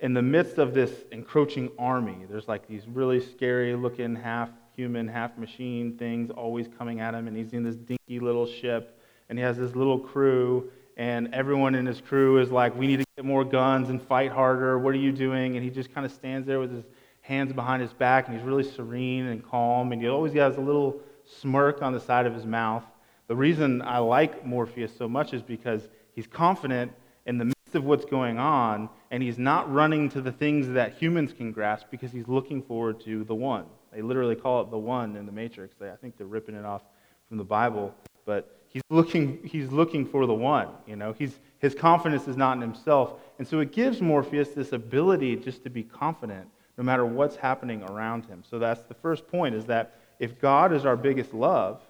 [0.00, 5.06] in the midst of this encroaching army, there's like these really scary looking half human,
[5.06, 9.38] half machine things always coming at him, and he's in this dinky little ship, and
[9.38, 13.04] he has this little crew, and everyone in his crew is like, We need to
[13.14, 14.80] get more guns and fight harder.
[14.80, 15.54] What are you doing?
[15.54, 16.84] And he just kind of stands there with his
[17.20, 20.60] hands behind his back, and he's really serene and calm, and he always has a
[20.60, 21.00] little
[21.40, 22.84] smirk on the side of his mouth.
[23.26, 26.92] The reason I like Morpheus so much is because he's confident
[27.26, 30.94] in the midst of what's going on, and he's not running to the things that
[30.94, 34.78] humans can grasp because he's looking forward to the one They literally call it the
[34.78, 35.74] one in the Matrix.
[35.82, 36.82] I think they're ripping it off
[37.28, 40.68] from the Bible, but he's looking, he's looking for the one.
[40.86, 43.20] You know, he's, his confidence is not in himself.
[43.38, 47.82] And so it gives Morpheus this ability just to be confident no matter what's happening
[47.82, 48.42] around him.
[48.48, 51.80] So that's the first point is that if God is our biggest love,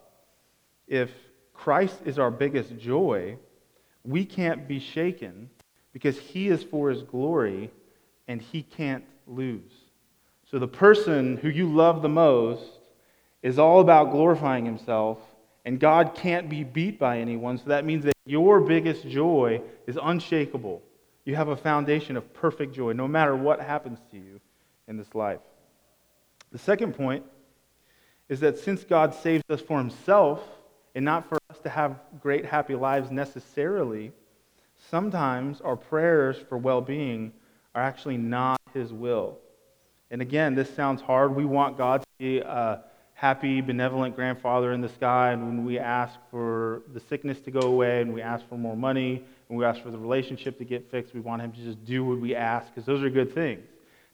[0.87, 1.11] if
[1.55, 3.37] Christ is our biggest joy,
[4.05, 5.51] we can't be shaken
[5.93, 7.71] because he is for his glory
[8.27, 9.73] and he can't lose.
[10.51, 12.65] So the person who you love the most
[13.43, 15.19] is all about glorifying himself,
[15.65, 17.59] and God can't be beat by anyone.
[17.59, 20.83] So that means that your biggest joy is unshakable.
[21.25, 24.41] You have a foundation of perfect joy no matter what happens to you
[24.87, 25.41] in this life.
[26.53, 27.25] The second point
[28.29, 30.43] is that since God saves us for himself
[30.95, 34.13] and not for us to have great, happy lives necessarily,
[34.91, 37.33] sometimes our prayers for well being
[37.75, 39.39] are actually not his will.
[40.11, 41.35] And again, this sounds hard.
[41.35, 42.83] We want God to be a
[43.15, 47.63] happy, benevolent grandfather in the sky, and when we ask for the sickness to go
[47.63, 50.89] away, and we ask for more money, and we ask for the relationship to get
[50.89, 53.67] fixed, we want him to just do what we ask, because those are good things.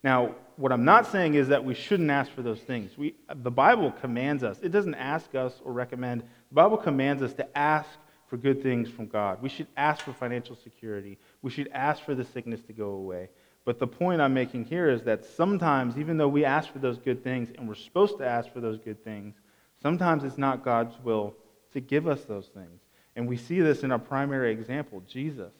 [0.04, 2.96] Now, what I'm not saying is that we shouldn't ask for those things.
[2.96, 4.58] We, the Bible commands us.
[4.62, 6.20] It doesn't ask us or recommend.
[6.20, 7.88] The Bible commands us to ask
[8.26, 9.40] for good things from God.
[9.40, 11.16] We should ask for financial security.
[11.40, 13.30] We should ask for the sickness to go away.
[13.64, 16.98] But the point I'm making here is that sometimes, even though we ask for those
[16.98, 19.34] good things and we're supposed to ask for those good things,
[19.80, 21.34] sometimes it's not God's will
[21.72, 22.82] to give us those things.
[23.16, 25.52] And we see this in our primary example, Jesus.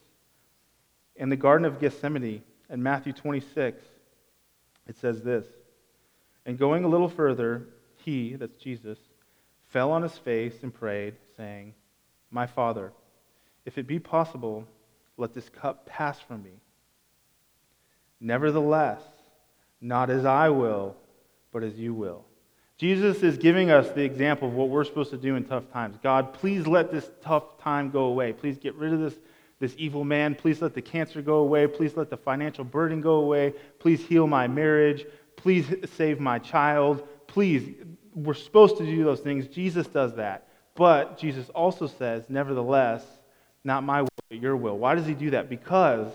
[1.16, 3.82] In the Garden of Gethsemane, in Matthew 26,
[4.86, 5.46] it says this
[6.46, 7.68] And going a little further,
[8.04, 8.98] he, that's Jesus,
[9.68, 11.74] fell on his face and prayed, saying,
[12.30, 12.92] My Father,
[13.64, 14.66] if it be possible,
[15.16, 16.60] let this cup pass from me.
[18.20, 19.02] Nevertheless,
[19.80, 20.96] not as I will,
[21.52, 22.24] but as you will.
[22.76, 25.96] Jesus is giving us the example of what we're supposed to do in tough times.
[26.02, 28.32] God, please let this tough time go away.
[28.32, 29.14] Please get rid of this
[29.64, 30.34] this evil man.
[30.34, 31.66] Please let the cancer go away.
[31.66, 33.54] Please let the financial burden go away.
[33.78, 35.06] Please heal my marriage.
[35.36, 37.08] Please save my child.
[37.26, 37.74] Please,
[38.14, 39.48] we're supposed to do those things.
[39.48, 40.48] Jesus does that.
[40.74, 43.04] But Jesus also says, nevertheless,
[43.64, 44.76] not my will, but your will.
[44.76, 45.48] Why does he do that?
[45.48, 46.08] Because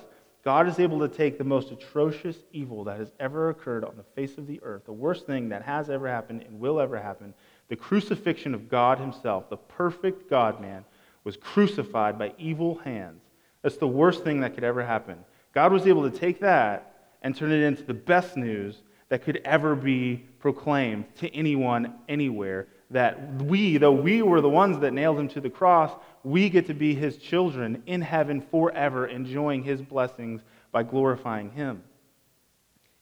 [0.46, 4.04] God is able to take the most atrocious evil that has ever occurred on the
[4.04, 7.34] face of the earth, the worst thing that has ever happened and will ever happen,
[7.68, 10.86] the crucifixion of God himself, the perfect God man,
[11.24, 13.24] was crucified by evil hands
[13.62, 15.18] that's the worst thing that could ever happen.
[15.54, 19.42] God was able to take that and turn it into the best news that could
[19.44, 22.68] ever be proclaimed to anyone, anywhere.
[22.92, 25.92] That we, though we were the ones that nailed him to the cross,
[26.24, 30.42] we get to be his children in heaven forever, enjoying his blessings
[30.72, 31.84] by glorifying him.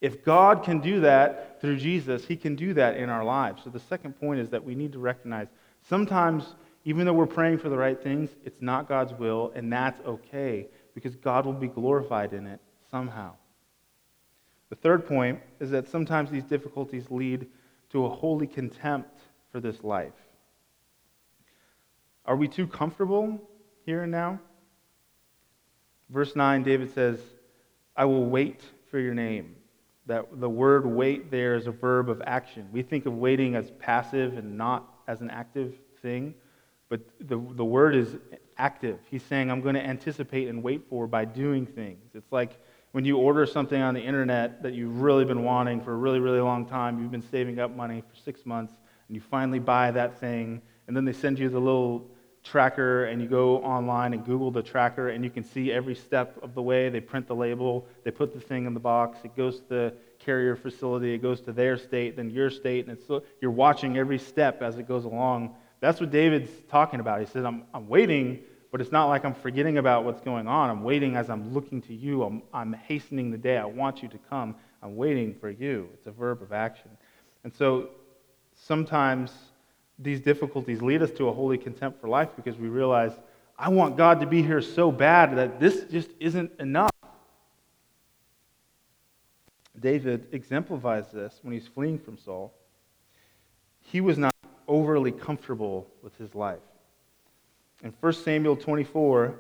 [0.02, 3.64] If God can do that through Jesus, he can do that in our lives.
[3.64, 5.48] So the second point is that we need to recognize
[5.90, 10.00] sometimes even though we're praying for the right things, it's not God's will, and that's
[10.06, 12.60] okay because God will be glorified in it
[12.90, 13.34] somehow.
[14.70, 17.48] The third point is that sometimes these difficulties lead
[17.90, 19.20] to a holy contempt
[19.52, 20.14] for this life.
[22.26, 23.40] Are we too comfortable
[23.86, 24.40] here and now?
[26.10, 27.20] Verse 9, David says,
[27.96, 28.62] I will wait
[28.92, 29.56] for your name.
[30.06, 32.70] That the word wait there is a verb of action.
[32.72, 36.34] We think of waiting as passive and not as an active thing.
[36.90, 38.16] But the, the word is
[38.58, 39.00] active.
[39.10, 42.12] He's saying, I'm going to anticipate and wait for by doing things.
[42.14, 42.60] It's like
[42.92, 46.20] when you order something on the internet that you've really been wanting for a really,
[46.20, 48.74] really long time, you've been saving up money for six months,
[49.08, 52.10] and you finally buy that thing, and then they send you the little
[52.44, 56.38] tracker, and you go online and Google the tracker, and you can see every step
[56.42, 56.88] of the way.
[56.88, 59.94] They print the label, they put the thing in the box, it goes to the
[60.18, 64.18] carrier facility, it goes to their state, then your state, and it's, you're watching every
[64.18, 67.20] step as it goes along that's what David's talking about.
[67.20, 68.40] He says, I'm, I'm waiting,
[68.72, 70.70] but it's not like I'm forgetting about what's going on.
[70.70, 72.24] I'm waiting as I'm looking to you.
[72.24, 73.58] I'm, I'm hastening the day.
[73.58, 74.56] I want you to come.
[74.82, 75.90] I'm waiting for you.
[75.94, 76.90] It's a verb of action.
[77.44, 77.90] And so
[78.56, 79.32] sometimes
[80.00, 83.12] these difficulties lead us to a holy contempt for life because we realize,
[83.58, 86.92] I want God to be here so bad that this just isn't enough.
[89.80, 92.54] David exemplifies this when he's fleeing from Saul.
[93.80, 94.34] He was not
[94.68, 96.60] overly comfortable with his life.
[97.84, 99.36] In 1 Samuel 24,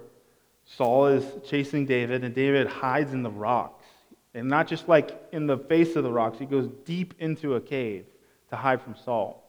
[0.65, 3.85] Saul is chasing David, and David hides in the rocks.
[4.33, 7.61] And not just like in the face of the rocks, he goes deep into a
[7.61, 8.05] cave
[8.49, 9.43] to hide from Saul.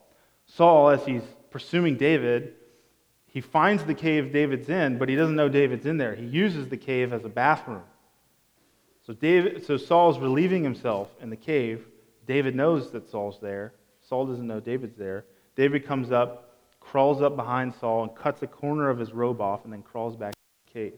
[0.46, 2.54] Saul, as he's pursuing David,
[3.26, 6.14] he finds the cave David's in, but he doesn't know David's in there.
[6.14, 7.82] He uses the cave as a bathroom.
[9.06, 11.86] So, David, so Saul's relieving himself in the cave.
[12.26, 13.72] David knows that Saul's there.
[14.08, 15.24] Saul doesn't know David's there.
[15.58, 19.64] David comes up, crawls up behind Saul, and cuts a corner of his robe off,
[19.64, 20.94] and then crawls back to the cave.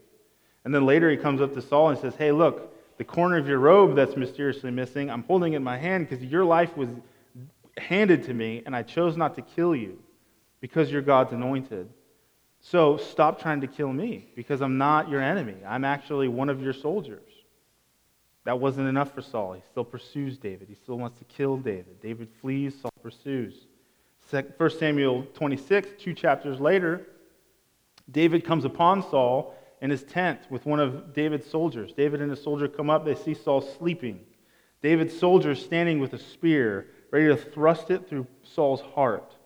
[0.67, 3.49] And then later he comes up to Saul and says, Hey, look, the corner of
[3.49, 6.91] your robe that's mysteriously missing, I'm holding it in my hand because your life was
[7.79, 9.99] handed to me, and I chose not to kill you
[10.61, 11.89] because you're God's anointed.
[12.61, 15.57] So stop trying to kill me because I'm not your enemy.
[15.67, 17.33] I'm actually one of your soldiers.
[18.45, 19.55] That wasn't enough for Saul.
[19.55, 20.69] He still pursues David.
[20.69, 22.03] He still wants to kill David.
[22.03, 23.55] David flees, Saul pursues.
[24.33, 27.07] 1 Samuel 26, two chapters later,
[28.11, 31.93] David comes upon Saul in his tent with one of David's soldiers.
[31.93, 33.05] David and his soldier come up.
[33.05, 34.21] They see Saul sleeping.
[34.83, 39.37] David's soldier standing with a spear, ready to thrust it through Saul's heart.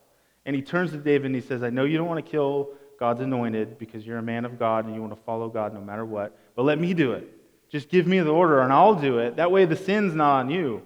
[0.46, 2.70] And he turns to David and he says, I know you don't want to kill
[3.00, 5.80] God's anointed because you're a man of God and you want to follow God no
[5.80, 7.30] matter what, but let me do it.
[7.70, 9.36] Just give me the order and I'll do it.
[9.36, 10.82] That way the sin's not on you.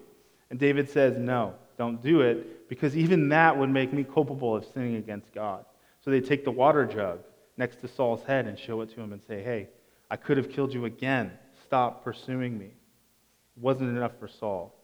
[0.51, 4.65] And David says, No, don't do it because even that would make me culpable of
[4.73, 5.65] sinning against God.
[6.05, 7.21] So they take the water jug
[7.57, 9.69] next to Saul's head and show it to him and say, Hey,
[10.11, 11.33] I could have killed you again.
[11.65, 12.67] Stop pursuing me.
[12.67, 14.75] It wasn't enough for Saul.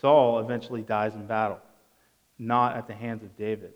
[0.00, 1.60] Saul eventually dies in battle,
[2.38, 3.74] not at the hands of David.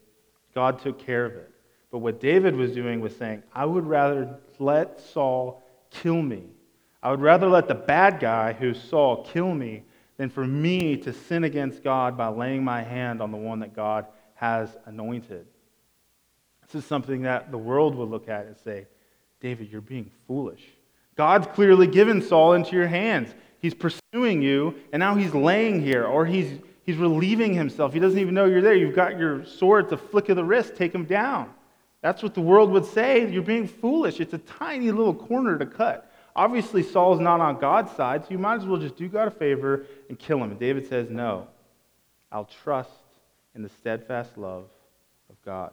[0.55, 1.51] God took care of it.
[1.91, 6.45] But what David was doing was saying, I would rather let Saul kill me.
[7.03, 9.85] I would rather let the bad guy who's Saul kill me
[10.17, 13.75] than for me to sin against God by laying my hand on the one that
[13.75, 15.47] God has anointed.
[16.63, 18.87] This is something that the world would look at and say,
[19.41, 20.65] David, you're being foolish.
[21.17, 23.35] God's clearly given Saul into your hands.
[23.61, 27.93] He's pursuing you, and now he's laying here, or he's, he's relieving himself.
[27.93, 28.75] He doesn't even know you're there.
[28.75, 31.53] You've got your sword, a flick of the wrist, take him down.
[32.03, 33.31] That's what the world would say.
[33.31, 34.21] You're being foolish.
[34.21, 36.13] It's a tiny little corner to cut.
[36.37, 39.31] Obviously, Saul's not on God's side, so you might as well just do God a
[39.31, 40.51] favor and kill him.
[40.51, 41.49] And David says, No,
[42.31, 42.91] I'll trust
[43.55, 44.67] in the steadfast love
[45.31, 45.73] of God.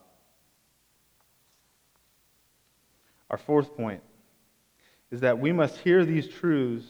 [3.30, 4.02] Our fourth point
[5.12, 6.88] is that we must hear these truths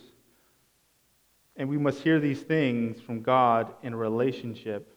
[1.56, 4.96] and we must hear these things from God in a relationship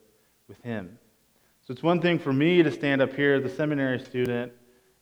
[0.48, 0.98] with Him.
[1.66, 4.52] So it's one thing for me to stand up here, the seminary student,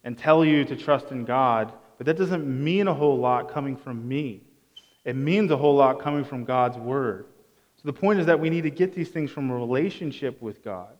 [0.04, 3.76] and tell you to trust in God, but that doesn't mean a whole lot coming
[3.76, 4.42] from me.
[5.04, 7.26] It means a whole lot coming from God's Word.
[7.76, 10.64] So the point is that we need to get these things from a relationship with
[10.64, 10.96] God.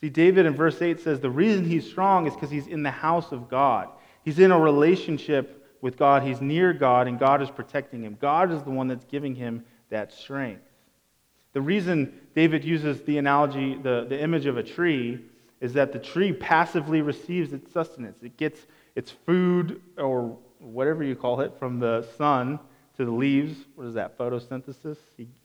[0.00, 2.90] See, David in verse 8 says the reason he's strong is because he's in the
[2.90, 3.88] house of God.
[4.24, 6.22] He's in a relationship with God.
[6.22, 8.16] He's near God, and God is protecting him.
[8.20, 10.62] God is the one that's giving him that strength.
[11.52, 15.24] The reason David uses the analogy, the, the image of a tree,
[15.60, 18.18] is that the tree passively receives its sustenance.
[18.22, 22.58] It gets its food, or whatever you call it, from the sun
[22.96, 23.56] to the leaves.
[23.76, 24.18] What is that?
[24.18, 24.96] Photosynthesis?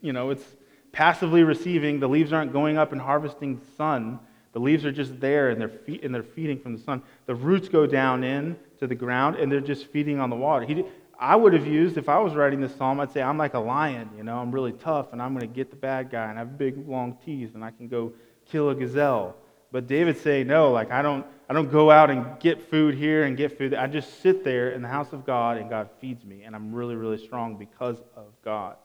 [0.02, 0.56] You know, it's
[0.92, 2.00] passively receiving.
[2.00, 4.20] The leaves aren't going up and harvesting the sun.
[4.54, 7.02] The leaves are just there and they're, fe- and they're feeding from the sun.
[7.26, 10.66] The roots go down in to the ground and they're just feeding on the water.
[10.66, 10.84] He,
[11.18, 13.60] I would have used, if I was writing this psalm, I'd say, I'm like a
[13.60, 16.38] lion, you know, I'm really tough and I'm going to get the bad guy and
[16.38, 18.12] I have big, long teeth and I can go
[18.50, 19.36] kill a gazelle.
[19.72, 23.24] But David say, no, like I don't, I don't go out and get food here
[23.24, 23.74] and get food.
[23.74, 26.74] I just sit there in the house of God and God feeds me and I'm
[26.74, 28.76] really, really strong because of God.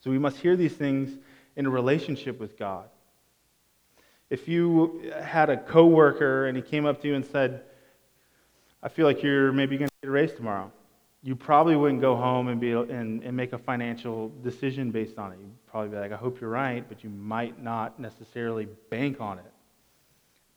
[0.00, 1.18] So we must hear these things
[1.56, 2.88] in a relationship with God.
[4.28, 7.62] If you had a coworker and he came up to you and said,
[8.82, 10.70] I feel like you're maybe going to get a raise tomorrow,
[11.26, 15.32] you probably wouldn't go home and, be, and, and make a financial decision based on
[15.32, 15.38] it.
[15.40, 19.40] You'd probably be like, I hope you're right, but you might not necessarily bank on
[19.40, 19.52] it.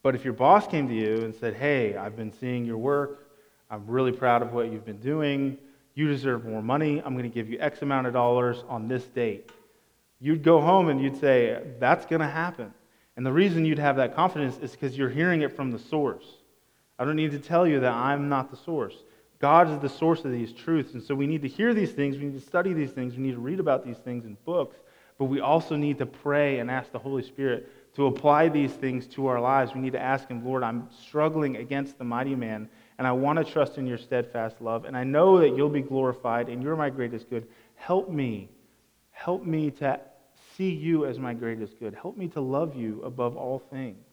[0.03, 3.32] But if your boss came to you and said, Hey, I've been seeing your work,
[3.71, 5.58] I'm really proud of what you've been doing,
[5.95, 9.05] you deserve more money, I'm going to give you X amount of dollars on this
[9.05, 9.51] date,
[10.19, 12.71] you'd go home and you'd say, That's going to happen.
[13.17, 16.25] And the reason you'd have that confidence is because you're hearing it from the source.
[16.99, 18.93] I don't need to tell you that I'm not the source.
[19.39, 20.93] God is the source of these truths.
[20.93, 23.23] And so we need to hear these things, we need to study these things, we
[23.23, 24.75] need to read about these things in books,
[25.17, 29.08] but we also need to pray and ask the Holy Spirit to apply these things
[29.08, 29.73] to our lives.
[29.73, 33.40] We need to ask Him, Lord, I'm struggling against the mighty man, and I want
[33.40, 36.75] to trust in your steadfast love, and I know that you'll be glorified, and you're
[36.75, 37.48] my greatest good.
[37.75, 38.50] Help me.
[39.12, 40.00] Help me to
[40.56, 41.94] see you as my greatest good.
[41.94, 44.04] Help me to love you above all things.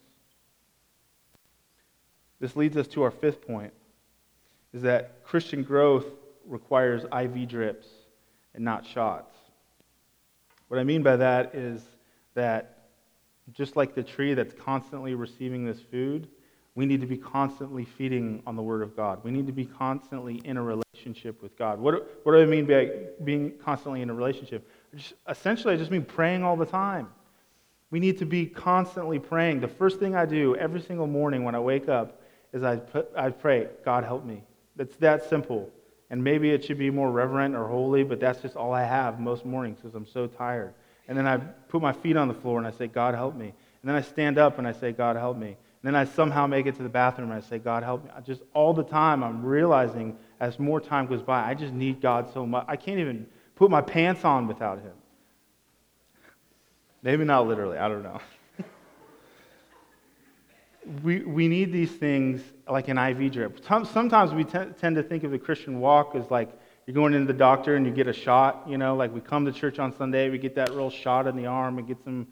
[2.39, 3.73] This leads us to our fifth point
[4.77, 6.05] is that Christian growth
[6.45, 7.87] requires IV drips
[8.53, 9.35] and not shots.
[10.67, 11.81] What I mean by that is
[12.35, 12.89] that
[13.53, 16.27] just like the tree that's constantly receiving this food,
[16.75, 19.23] we need to be constantly feeding on the Word of God.
[19.23, 21.79] We need to be constantly in a relationship with God.
[21.79, 22.91] What, what do I mean by
[23.23, 24.69] being constantly in a relationship?
[24.95, 27.07] Just, essentially, I just mean praying all the time.
[27.89, 29.59] We need to be constantly praying.
[29.61, 32.21] The first thing I do every single morning when I wake up
[32.53, 34.43] is I, put, I pray, God help me.
[34.77, 35.69] It's that simple.
[36.09, 39.19] And maybe it should be more reverent or holy, but that's just all I have
[39.19, 40.73] most mornings because I'm so tired.
[41.07, 43.47] And then I put my feet on the floor and I say, God help me.
[43.47, 45.47] And then I stand up and I say, God help me.
[45.47, 48.11] And then I somehow make it to the bathroom and I say, God help me.
[48.25, 52.31] Just all the time, I'm realizing as more time goes by, I just need God
[52.33, 52.65] so much.
[52.67, 54.93] I can't even put my pants on without Him.
[57.03, 58.19] Maybe not literally, I don't know.
[61.03, 63.63] we, we need these things like an IV drip.
[63.65, 66.49] Sometimes we t- tend to think of the Christian walk as like
[66.85, 69.45] you're going into the doctor and you get a shot, you know, like we come
[69.45, 72.27] to church on Sunday, we get that real shot in the arm and get some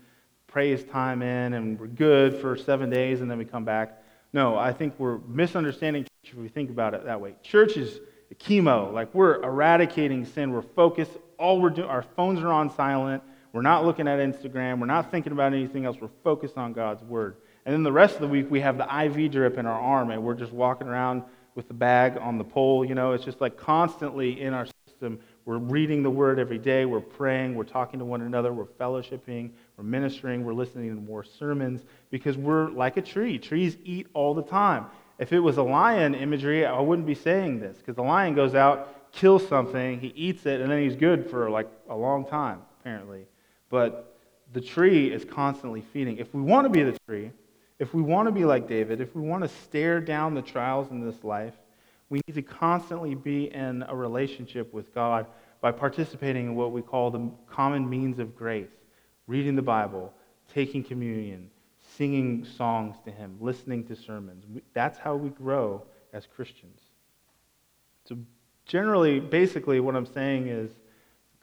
[0.48, 4.02] praise time in, and we're good for seven days, and then we come back.
[4.32, 7.36] No, I think we're misunderstanding church if we think about it that way.
[7.44, 8.00] Church is
[8.40, 13.22] chemo, like we're eradicating sin, we're focused, all we're doing, our phones are on silent,
[13.56, 14.80] we're not looking at Instagram.
[14.80, 15.96] We're not thinking about anything else.
[16.02, 17.38] We're focused on God's word.
[17.66, 20.12] And then the rest of the week, we have the IV drip in our arm,
[20.12, 21.24] and we're just walking around
[21.56, 22.86] with the bag on the pole.
[22.86, 25.20] You know, it's just like constantly in our system.
[25.46, 26.86] We're reading the word every day.
[26.86, 27.56] We're praying.
[27.56, 28.54] We're talking to one another.
[28.54, 29.52] We're fellowshipping.
[29.78, 30.44] We're ministering.
[30.44, 33.40] We're listening to more sermons because we're like a tree.
[33.40, 34.86] Trees eat all the time.
[35.18, 38.54] If it was a lion imagery, I wouldn't be saying this because the lion goes
[38.54, 42.62] out, kills something, he eats it, and then he's good for like a long time,
[42.82, 43.26] apparently.
[43.70, 44.18] But
[44.54, 46.18] the tree is constantly feeding.
[46.18, 47.32] If we want to be the tree,
[47.80, 50.92] if we want to be like David, if we want to stare down the trials
[50.92, 51.54] in this life,
[52.10, 55.26] we need to constantly be in a relationship with God
[55.62, 58.70] by participating in what we call the common means of grace
[59.28, 60.14] reading the Bible,
[60.54, 61.50] taking communion,
[61.98, 64.46] singing songs to Him, listening to sermons.
[64.74, 66.80] That's how we grow as Christians.
[68.08, 68.18] So,
[68.66, 70.70] generally, basically, what I'm saying is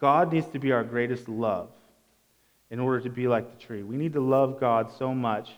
[0.00, 1.70] God needs to be our greatest love
[2.70, 3.82] in order to be like the tree.
[3.82, 5.50] We need to love God so much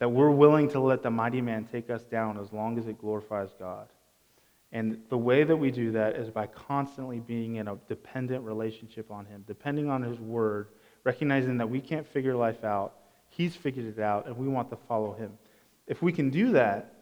[0.00, 2.98] that we're willing to let the mighty man take us down as long as it
[2.98, 3.86] glorifies God.
[4.72, 9.10] And the way that we do that is by constantly being in a dependent relationship
[9.10, 10.68] on Him, depending on His Word,
[11.04, 12.94] recognizing that we can't figure life out.
[13.28, 15.32] He's figured it out, and we want to follow Him.
[15.86, 16.94] If we can do that,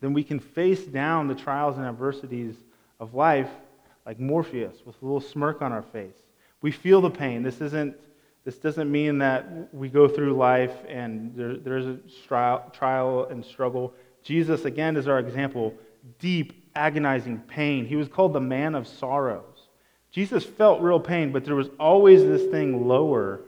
[0.00, 2.54] then we can face down the trials and adversities
[3.00, 3.50] of life
[4.04, 6.18] like Morpheus with a little smirk on our face.
[6.60, 7.42] We feel the pain.
[7.42, 7.96] This isn't
[8.44, 13.44] this doesn't mean that we go through life and there, there's a trial, trial and
[13.44, 13.94] struggle.
[14.22, 15.74] Jesus, again, is our example.
[16.18, 17.86] Deep, agonizing pain.
[17.86, 19.68] He was called the man of sorrows.
[20.10, 23.40] Jesus felt real pain, but there was always this thing lower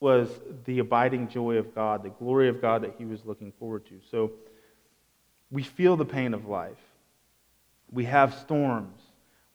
[0.00, 0.28] was
[0.64, 4.00] the abiding joy of God, the glory of God that he was looking forward to.
[4.10, 4.32] So
[5.52, 6.76] we feel the pain of life.
[7.92, 9.00] We have storms.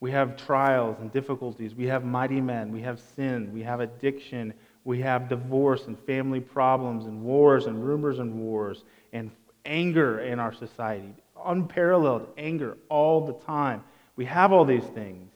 [0.00, 1.74] We have trials and difficulties.
[1.74, 2.72] We have mighty men.
[2.72, 3.52] We have sin.
[3.52, 4.54] We have addiction.
[4.88, 9.30] We have divorce and family problems and wars and rumors and wars and
[9.66, 11.12] anger in our society,
[11.44, 13.84] unparalleled anger all the time.
[14.16, 15.30] We have all these things,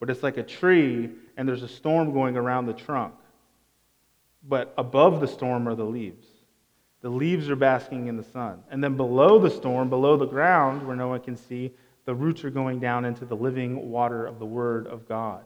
[0.00, 3.12] but it's like a tree and there's a storm going around the trunk.
[4.48, 6.26] But above the storm are the leaves.
[7.02, 8.62] The leaves are basking in the sun.
[8.70, 11.74] And then below the storm, below the ground, where no one can see,
[12.06, 15.42] the roots are going down into the living water of the Word of God.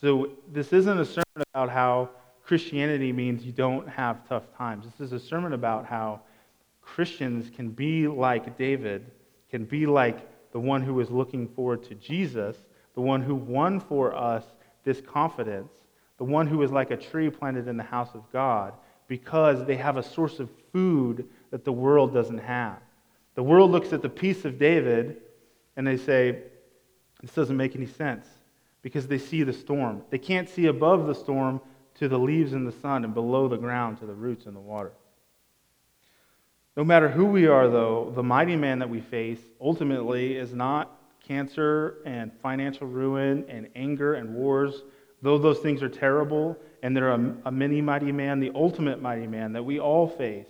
[0.00, 2.08] So this isn't a sermon about how
[2.44, 4.84] Christianity means you don't have tough times.
[4.84, 6.20] This is a sermon about how
[6.80, 9.10] Christians can be like David,
[9.50, 12.56] can be like the one who is looking forward to Jesus,
[12.94, 14.44] the one who won for us
[14.84, 15.72] this confidence,
[16.18, 18.74] the one who is like a tree planted in the house of God,
[19.08, 22.78] because they have a source of food that the world doesn't have.
[23.34, 25.22] The world looks at the peace of David
[25.76, 26.42] and they say,
[27.20, 28.26] This doesn't make any sense
[28.82, 30.02] because they see the storm.
[30.10, 31.60] They can't see above the storm
[31.96, 34.60] to the leaves in the sun and below the ground to the roots in the
[34.60, 34.92] water.
[36.76, 40.98] No matter who we are, though, the mighty man that we face ultimately is not
[41.26, 44.82] cancer and financial ruin and anger and wars.
[45.20, 49.26] Though those things are terrible and they're a, a mini mighty man, the ultimate mighty
[49.26, 50.48] man that we all face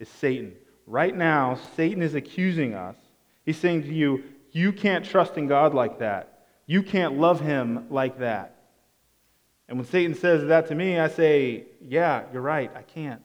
[0.00, 0.54] is Satan.
[0.86, 2.96] Right now, Satan is accusing us.
[3.44, 6.46] He's saying to you, You can't trust in God like that.
[6.66, 8.57] You can't love him like that.
[9.68, 13.22] And when Satan says that to me, I say, Yeah, you're right, I can't.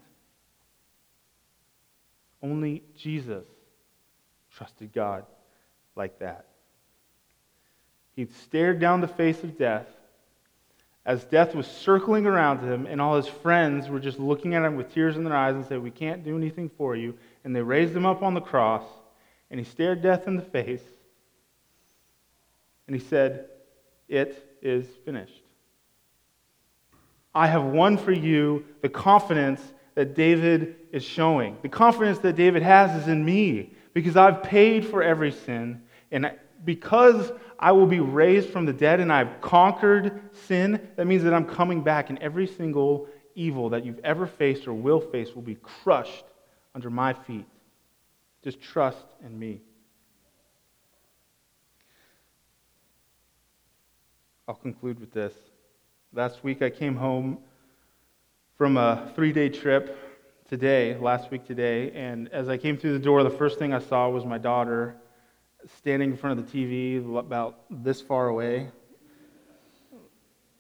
[2.41, 3.45] Only Jesus
[4.53, 5.25] trusted God
[5.95, 6.45] like that.
[8.15, 9.87] He stared down the face of death
[11.05, 14.77] as death was circling around him, and all his friends were just looking at him
[14.77, 17.17] with tears in their eyes and said, We can't do anything for you.
[17.43, 18.83] And they raised him up on the cross,
[19.51, 20.83] and he stared death in the face,
[22.87, 23.47] and he said,
[24.07, 25.42] It is finished.
[27.35, 29.61] I have won for you the confidence
[29.95, 31.57] that David is showing.
[31.61, 35.81] The confidence that David has is in me because I've paid for every sin.
[36.11, 36.31] And
[36.65, 41.33] because I will be raised from the dead and I've conquered sin, that means that
[41.33, 45.41] I'm coming back and every single evil that you've ever faced or will face will
[45.41, 46.25] be crushed
[46.75, 47.45] under my feet.
[48.43, 49.61] Just trust in me.
[54.47, 55.33] I'll conclude with this.
[56.15, 57.39] Last week I came home
[58.55, 59.97] from a three day trip
[60.47, 63.79] today, last week today, and as I came through the door, the first thing I
[63.79, 64.95] saw was my daughter
[65.79, 68.69] standing in front of the TV about this far away.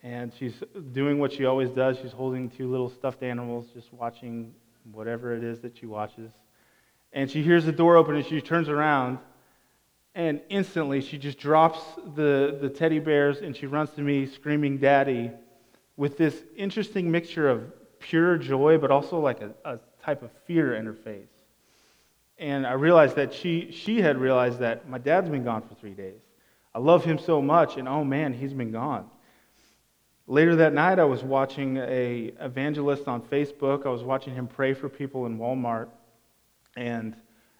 [0.01, 0.55] And she's
[0.91, 1.99] doing what she always does.
[1.99, 4.55] She's holding two little stuffed animals, just watching
[4.91, 6.31] whatever it is that she watches.
[7.11, 9.19] And she hears the door open and she turns around
[10.15, 11.79] and instantly she just drops
[12.15, 15.31] the, the teddy bears and she runs to me screaming, Daddy,
[15.97, 20.75] with this interesting mixture of pure joy, but also like a, a type of fear
[20.75, 21.27] in her face.
[22.37, 25.93] And I realized that she, she had realized that my dad's been gone for three
[25.93, 26.19] days.
[26.75, 29.09] I love him so much, and oh man, he's been gone.
[30.25, 33.85] Later that night, I was watching a evangelist on Facebook.
[33.85, 35.89] I was watching him pray for people in Walmart.
[36.75, 37.15] And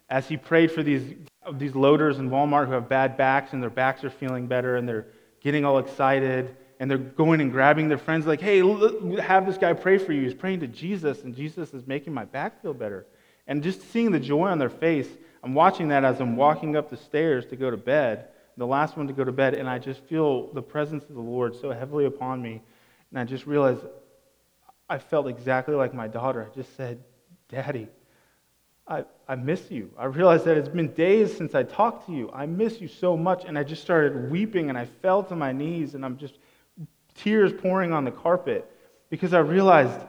[0.10, 1.14] as he prayed for these,
[1.54, 4.88] these loaders in Walmart who have bad backs and their backs are feeling better and
[4.88, 5.08] they're
[5.42, 8.60] getting all excited and they're going and grabbing their friends like, hey,
[9.22, 10.24] have this guy pray for you.
[10.24, 13.06] He's praying to Jesus and Jesus is making my back feel better.
[13.48, 15.08] And just seeing the joy on their face,
[15.44, 18.98] I'm watching that as I'm walking up the stairs to go to bed, the last
[18.98, 21.72] one to go to bed, and I just feel the presence of the Lord so
[21.72, 22.62] heavily upon me.
[23.12, 23.82] And I just realized
[24.90, 26.48] I felt exactly like my daughter.
[26.50, 27.04] I just said,
[27.50, 27.88] Daddy,
[28.88, 29.92] I, I miss you.
[29.98, 32.30] I realized that it's been days since I talked to you.
[32.34, 33.46] I miss you so much.
[33.46, 36.36] And I just started weeping and I fell to my knees and I'm just
[37.16, 38.70] tears pouring on the carpet
[39.10, 40.00] because I realized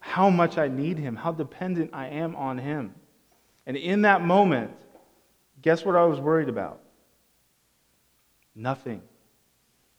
[0.00, 2.94] how much I need him, how dependent I am on him.
[3.66, 4.72] And in that moment,
[5.62, 6.80] guess what I was worried about?
[8.54, 9.02] Nothing.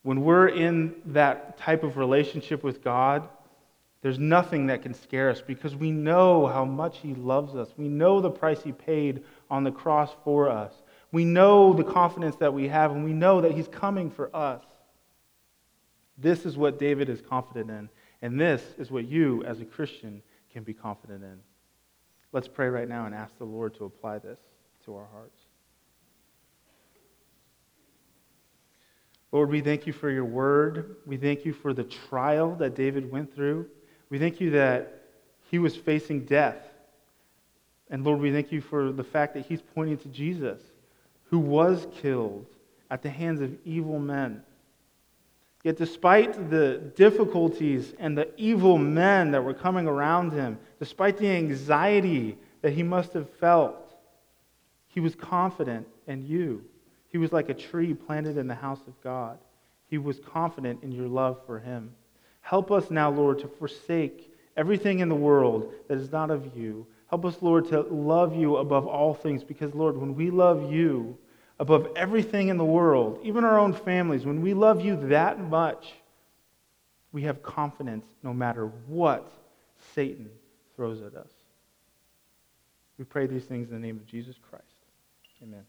[0.03, 3.27] When we're in that type of relationship with God,
[4.01, 7.69] there's nothing that can scare us because we know how much He loves us.
[7.77, 10.73] We know the price He paid on the cross for us.
[11.11, 14.63] We know the confidence that we have, and we know that He's coming for us.
[16.17, 17.89] This is what David is confident in,
[18.21, 21.39] and this is what you, as a Christian, can be confident in.
[22.31, 24.39] Let's pray right now and ask the Lord to apply this
[24.85, 25.39] to our hearts.
[29.31, 30.97] Lord, we thank you for your word.
[31.05, 33.67] We thank you for the trial that David went through.
[34.09, 35.03] We thank you that
[35.49, 36.57] he was facing death.
[37.89, 40.61] And Lord, we thank you for the fact that he's pointing to Jesus,
[41.25, 42.45] who was killed
[42.89, 44.43] at the hands of evil men.
[45.63, 51.29] Yet, despite the difficulties and the evil men that were coming around him, despite the
[51.29, 53.95] anxiety that he must have felt,
[54.87, 56.63] he was confident in you.
[57.09, 59.37] He was like a tree planted in the house of God.
[59.87, 61.93] He was confident in your love for him.
[62.41, 66.87] Help us now, Lord, to forsake everything in the world that is not of you.
[67.07, 71.17] Help us, Lord, to love you above all things because, Lord, when we love you
[71.61, 75.93] above everything in the world, even our own families, when we love you that much,
[77.11, 79.31] we have confidence no matter what
[79.93, 80.27] Satan
[80.75, 81.29] throws at us.
[82.97, 84.65] We pray these things in the name of Jesus Christ.
[85.43, 85.63] Amen.